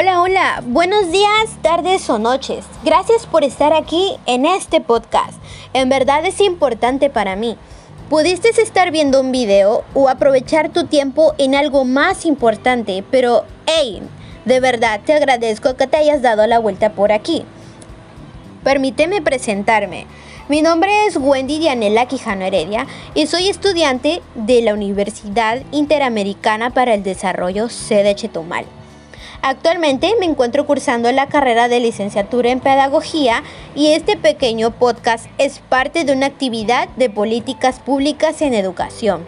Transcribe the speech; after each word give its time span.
Hola, 0.00 0.22
hola, 0.22 0.62
buenos 0.64 1.10
días, 1.10 1.58
tardes 1.60 2.08
o 2.08 2.20
noches. 2.20 2.64
Gracias 2.84 3.26
por 3.26 3.42
estar 3.42 3.72
aquí 3.72 4.16
en 4.26 4.46
este 4.46 4.80
podcast. 4.80 5.32
En 5.72 5.88
verdad 5.88 6.24
es 6.24 6.40
importante 6.40 7.10
para 7.10 7.34
mí. 7.34 7.56
Pudiste 8.08 8.50
estar 8.50 8.92
viendo 8.92 9.20
un 9.20 9.32
video 9.32 9.82
o 9.94 10.08
aprovechar 10.08 10.68
tu 10.68 10.86
tiempo 10.86 11.34
en 11.36 11.56
algo 11.56 11.84
más 11.84 12.26
importante, 12.26 13.02
pero 13.10 13.44
hey, 13.66 14.00
de 14.44 14.60
verdad 14.60 15.00
te 15.04 15.14
agradezco 15.14 15.74
que 15.74 15.88
te 15.88 15.96
hayas 15.96 16.22
dado 16.22 16.46
la 16.46 16.60
vuelta 16.60 16.92
por 16.92 17.10
aquí. 17.10 17.44
Permíteme 18.62 19.20
presentarme. 19.20 20.06
Mi 20.48 20.62
nombre 20.62 20.92
es 21.08 21.16
Wendy 21.16 21.58
Dianela 21.58 22.06
Quijano 22.06 22.44
Heredia 22.44 22.86
y 23.14 23.26
soy 23.26 23.48
estudiante 23.48 24.22
de 24.36 24.62
la 24.62 24.74
Universidad 24.74 25.60
Interamericana 25.72 26.70
para 26.70 26.94
el 26.94 27.02
Desarrollo 27.02 27.68
sede 27.68 28.14
Chetumal. 28.14 28.64
Actualmente 29.42 30.14
me 30.18 30.26
encuentro 30.26 30.66
cursando 30.66 31.10
la 31.12 31.28
carrera 31.28 31.68
de 31.68 31.80
licenciatura 31.80 32.50
en 32.50 32.60
Pedagogía 32.60 33.42
y 33.74 33.88
este 33.88 34.16
pequeño 34.16 34.72
podcast 34.72 35.26
es 35.38 35.60
parte 35.60 36.04
de 36.04 36.12
una 36.12 36.26
actividad 36.26 36.88
de 36.96 37.08
políticas 37.08 37.78
públicas 37.78 38.42
en 38.42 38.54
educación. 38.54 39.24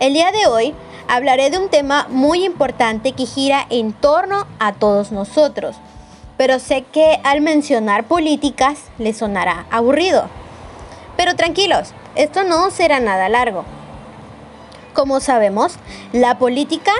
El 0.00 0.14
día 0.14 0.32
de 0.32 0.46
hoy 0.46 0.74
hablaré 1.08 1.50
de 1.50 1.58
un 1.58 1.68
tema 1.68 2.06
muy 2.08 2.44
importante 2.44 3.12
que 3.12 3.26
gira 3.26 3.66
en 3.70 3.92
torno 3.92 4.46
a 4.58 4.72
todos 4.72 5.12
nosotros, 5.12 5.76
pero 6.36 6.58
sé 6.58 6.82
que 6.82 7.20
al 7.24 7.40
mencionar 7.40 8.04
políticas 8.04 8.90
les 8.98 9.18
sonará 9.18 9.66
aburrido. 9.70 10.28
Pero 11.16 11.36
tranquilos, 11.36 11.92
esto 12.14 12.44
no 12.44 12.70
será 12.70 13.00
nada 13.00 13.28
largo. 13.28 13.64
Como 14.92 15.20
sabemos, 15.20 15.74
la 16.12 16.38
política 16.38 16.92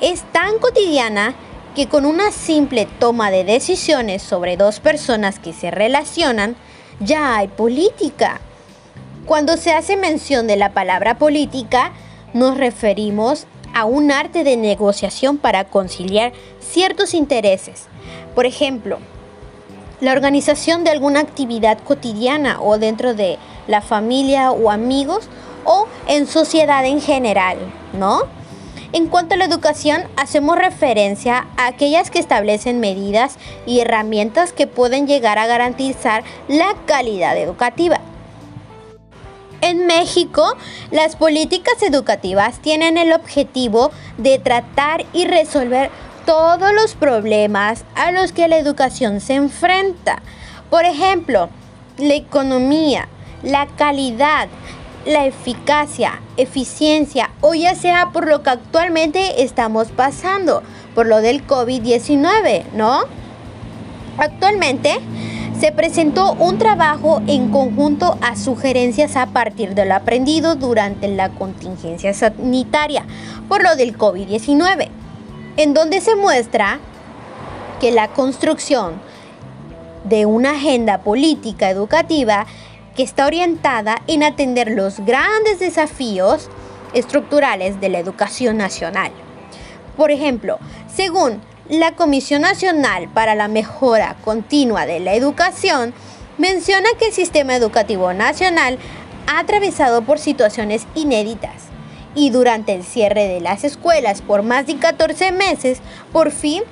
es 0.00 0.22
tan 0.32 0.58
cotidiana 0.58 1.34
que 1.74 1.88
con 1.88 2.06
una 2.06 2.32
simple 2.32 2.86
toma 2.98 3.30
de 3.30 3.44
decisiones 3.44 4.22
sobre 4.22 4.56
dos 4.56 4.80
personas 4.80 5.38
que 5.38 5.52
se 5.52 5.70
relacionan, 5.70 6.56
ya 7.00 7.36
hay 7.36 7.48
política. 7.48 8.40
Cuando 9.26 9.56
se 9.56 9.72
hace 9.72 9.96
mención 9.96 10.46
de 10.46 10.56
la 10.56 10.72
palabra 10.72 11.18
política, 11.18 11.92
nos 12.32 12.56
referimos 12.56 13.46
a 13.74 13.84
un 13.84 14.10
arte 14.10 14.44
de 14.44 14.56
negociación 14.56 15.38
para 15.38 15.64
conciliar 15.64 16.32
ciertos 16.60 17.14
intereses. 17.14 17.86
Por 18.34 18.46
ejemplo, 18.46 18.98
la 20.00 20.12
organización 20.12 20.84
de 20.84 20.90
alguna 20.90 21.20
actividad 21.20 21.78
cotidiana 21.78 22.60
o 22.60 22.78
dentro 22.78 23.14
de 23.14 23.38
la 23.66 23.82
familia 23.82 24.50
o 24.52 24.70
amigos 24.70 25.28
o 25.64 25.86
en 26.06 26.26
sociedad 26.26 26.84
en 26.86 27.00
general, 27.00 27.58
¿no? 27.92 28.37
En 28.92 29.08
cuanto 29.08 29.34
a 29.34 29.38
la 29.38 29.44
educación, 29.44 30.02
hacemos 30.16 30.56
referencia 30.56 31.46
a 31.58 31.66
aquellas 31.66 32.10
que 32.10 32.18
establecen 32.18 32.80
medidas 32.80 33.36
y 33.66 33.80
herramientas 33.80 34.54
que 34.54 34.66
pueden 34.66 35.06
llegar 35.06 35.38
a 35.38 35.46
garantizar 35.46 36.24
la 36.48 36.74
calidad 36.86 37.36
educativa. 37.36 38.00
En 39.60 39.86
México, 39.86 40.56
las 40.90 41.16
políticas 41.16 41.82
educativas 41.82 42.60
tienen 42.60 42.96
el 42.96 43.12
objetivo 43.12 43.90
de 44.16 44.38
tratar 44.38 45.04
y 45.12 45.26
resolver 45.26 45.90
todos 46.24 46.72
los 46.72 46.94
problemas 46.94 47.84
a 47.94 48.10
los 48.10 48.32
que 48.32 48.48
la 48.48 48.56
educación 48.56 49.20
se 49.20 49.34
enfrenta. 49.34 50.22
Por 50.70 50.86
ejemplo, 50.86 51.50
la 51.98 52.14
economía, 52.14 53.08
la 53.42 53.66
calidad, 53.66 54.48
la 55.08 55.24
eficacia, 55.24 56.20
eficiencia 56.36 57.30
o 57.40 57.54
ya 57.54 57.74
sea 57.74 58.10
por 58.12 58.28
lo 58.28 58.42
que 58.42 58.50
actualmente 58.50 59.42
estamos 59.42 59.88
pasando, 59.88 60.62
por 60.94 61.06
lo 61.06 61.22
del 61.22 61.46
COVID-19, 61.46 62.64
¿no? 62.74 63.00
Actualmente 64.18 64.98
se 65.58 65.72
presentó 65.72 66.34
un 66.34 66.58
trabajo 66.58 67.22
en 67.26 67.50
conjunto 67.50 68.18
a 68.20 68.36
sugerencias 68.36 69.16
a 69.16 69.26
partir 69.26 69.74
de 69.74 69.86
lo 69.86 69.94
aprendido 69.94 70.56
durante 70.56 71.08
la 71.08 71.30
contingencia 71.30 72.12
sanitaria 72.12 73.06
por 73.48 73.62
lo 73.62 73.76
del 73.76 73.96
COVID-19, 73.96 74.88
en 75.56 75.72
donde 75.72 76.02
se 76.02 76.16
muestra 76.16 76.80
que 77.80 77.92
la 77.92 78.08
construcción 78.08 79.00
de 80.04 80.26
una 80.26 80.50
agenda 80.50 80.98
política 80.98 81.70
educativa 81.70 82.46
que 82.98 83.04
está 83.04 83.26
orientada 83.26 84.02
en 84.08 84.24
atender 84.24 84.72
los 84.72 84.98
grandes 84.98 85.60
desafíos 85.60 86.50
estructurales 86.94 87.80
de 87.80 87.90
la 87.90 88.00
educación 88.00 88.56
nacional. 88.56 89.12
Por 89.96 90.10
ejemplo, 90.10 90.58
según 90.92 91.40
la 91.68 91.94
Comisión 91.94 92.42
Nacional 92.42 93.08
para 93.08 93.36
la 93.36 93.46
Mejora 93.46 94.16
Continua 94.24 94.84
de 94.84 94.98
la 94.98 95.14
Educación, 95.14 95.94
menciona 96.38 96.88
que 96.98 97.06
el 97.06 97.12
sistema 97.12 97.54
educativo 97.54 98.12
nacional 98.14 98.78
ha 99.28 99.38
atravesado 99.38 100.02
por 100.02 100.18
situaciones 100.18 100.84
inéditas 100.96 101.66
y 102.16 102.30
durante 102.30 102.74
el 102.74 102.82
cierre 102.82 103.28
de 103.28 103.40
las 103.40 103.62
escuelas 103.62 104.22
por 104.22 104.42
más 104.42 104.66
de 104.66 104.76
14 104.76 105.30
meses, 105.30 105.82
por 106.12 106.32
fin 106.32 106.64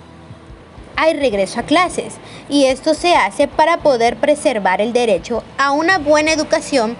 hay 0.97 1.15
regreso 1.15 1.61
a 1.61 1.65
clases 1.65 2.15
y 2.49 2.65
esto 2.65 2.95
se 2.95 3.15
hace 3.15 3.49
para 3.49 3.79
poder 3.79 4.17
preservar 4.17 4.81
el 4.81 4.93
derecho 4.93 5.43
a 5.59 5.73
una 5.73 5.99
buena 5.99 6.33
educación 6.33 6.97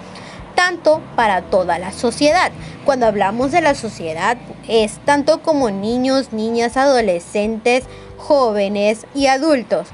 tanto 0.55 1.01
para 1.15 1.43
toda 1.43 1.77
la 1.77 1.91
sociedad. 1.91 2.51
Cuando 2.83 3.05
hablamos 3.05 3.51
de 3.51 3.61
la 3.61 3.75
sociedad 3.75 4.37
es 4.67 4.97
tanto 5.05 5.41
como 5.41 5.69
niños, 5.69 6.33
niñas, 6.33 6.77
adolescentes, 6.77 7.83
jóvenes 8.17 9.05
y 9.13 9.27
adultos. 9.27 9.87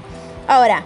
Ahora, 0.48 0.84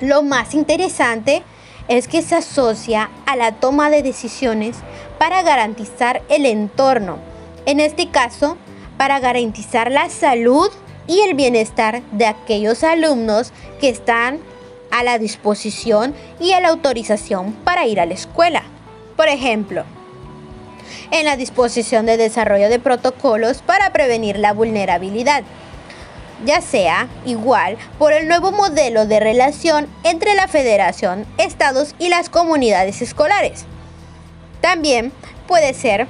lo 0.00 0.22
más 0.22 0.52
interesante 0.54 1.42
es 1.88 2.08
que 2.08 2.20
se 2.20 2.34
asocia 2.34 3.10
a 3.24 3.36
la 3.36 3.52
toma 3.52 3.88
de 3.90 4.02
decisiones 4.02 4.76
para 5.18 5.42
garantizar 5.42 6.22
el 6.28 6.44
entorno. 6.44 7.18
En 7.64 7.80
este 7.80 8.10
caso, 8.10 8.58
para 8.98 9.20
garantizar 9.20 9.90
la 9.90 10.10
salud 10.10 10.68
y 11.06 11.20
el 11.20 11.34
bienestar 11.34 12.02
de 12.12 12.26
aquellos 12.26 12.84
alumnos 12.84 13.52
que 13.80 13.88
están 13.88 14.38
a 14.90 15.02
la 15.02 15.18
disposición 15.18 16.14
y 16.40 16.52
a 16.52 16.60
la 16.60 16.68
autorización 16.68 17.52
para 17.52 17.86
ir 17.86 18.00
a 18.00 18.06
la 18.06 18.14
escuela. 18.14 18.62
Por 19.16 19.28
ejemplo, 19.28 19.84
en 21.10 21.24
la 21.24 21.36
disposición 21.36 22.06
de 22.06 22.16
desarrollo 22.16 22.68
de 22.68 22.78
protocolos 22.78 23.62
para 23.62 23.92
prevenir 23.92 24.38
la 24.38 24.52
vulnerabilidad, 24.52 25.42
ya 26.44 26.60
sea 26.60 27.08
igual 27.24 27.76
por 27.98 28.12
el 28.12 28.28
nuevo 28.28 28.52
modelo 28.52 29.06
de 29.06 29.20
relación 29.20 29.86
entre 30.04 30.34
la 30.34 30.48
federación, 30.48 31.26
estados 31.38 31.94
y 31.98 32.08
las 32.08 32.28
comunidades 32.28 33.00
escolares. 33.02 33.64
También 34.60 35.12
puede 35.46 35.72
ser 35.74 36.06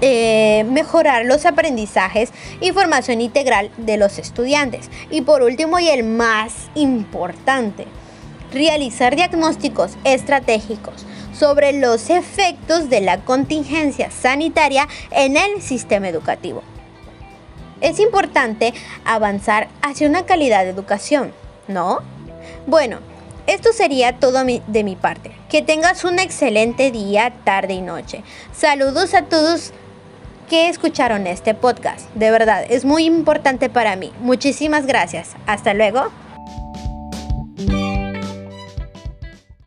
eh, 0.00 0.64
mejorar 0.68 1.24
los 1.24 1.46
aprendizajes 1.46 2.32
y 2.60 2.72
formación 2.72 3.20
integral 3.20 3.70
de 3.76 3.96
los 3.96 4.18
estudiantes. 4.18 4.90
Y 5.10 5.22
por 5.22 5.42
último 5.42 5.78
y 5.78 5.88
el 5.88 6.04
más 6.04 6.70
importante, 6.74 7.86
realizar 8.52 9.16
diagnósticos 9.16 9.92
estratégicos 10.04 11.06
sobre 11.32 11.72
los 11.72 12.10
efectos 12.10 12.88
de 12.88 13.00
la 13.00 13.18
contingencia 13.18 14.10
sanitaria 14.10 14.88
en 15.10 15.36
el 15.36 15.60
sistema 15.60 16.08
educativo. 16.08 16.62
Es 17.80 18.00
importante 18.00 18.72
avanzar 19.04 19.68
hacia 19.82 20.08
una 20.08 20.24
calidad 20.24 20.64
de 20.64 20.70
educación, 20.70 21.32
¿no? 21.68 22.00
Bueno, 22.66 23.00
esto 23.46 23.72
sería 23.72 24.18
todo 24.18 24.44
de 24.44 24.84
mi 24.84 24.96
parte. 24.96 25.32
Que 25.48 25.62
tengas 25.62 26.04
un 26.04 26.18
excelente 26.18 26.90
día, 26.90 27.32
tarde 27.44 27.74
y 27.74 27.80
noche. 27.80 28.22
Saludos 28.52 29.14
a 29.14 29.22
todos 29.22 29.72
que 30.48 30.68
escucharon 30.68 31.26
este 31.26 31.54
podcast. 31.54 32.08
De 32.14 32.30
verdad, 32.30 32.64
es 32.68 32.84
muy 32.84 33.04
importante 33.04 33.68
para 33.68 33.96
mí. 33.96 34.12
Muchísimas 34.20 34.86
gracias. 34.86 35.36
Hasta 35.46 35.74
luego. 35.74 36.10